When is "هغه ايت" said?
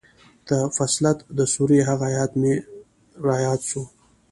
1.89-2.31